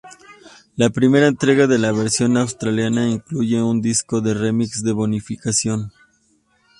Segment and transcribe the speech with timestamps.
[0.77, 5.91] La primera entrega de la versión australiana incluye un disco de remix de bonificación.